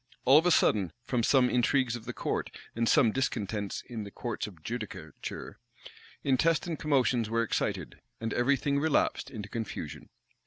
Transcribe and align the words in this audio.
All 0.25 0.39
of 0.39 0.47
a 0.47 0.49
sudden, 0.49 0.93
from 1.03 1.21
some 1.21 1.47
intrigues 1.47 1.95
of 1.95 2.05
the 2.05 2.11
court, 2.13 2.49
and 2.75 2.89
some 2.89 3.11
discontents 3.11 3.83
in 3.87 4.03
the 4.03 4.09
courts 4.09 4.47
of 4.47 4.63
judicature, 4.63 5.59
intestine 6.23 6.75
commotions 6.75 7.29
were 7.29 7.43
excited, 7.43 8.01
and 8.19 8.33
every 8.33 8.57
thing 8.57 8.79
relapsed 8.79 9.29
into 9.29 9.47
confusion. 9.47 10.09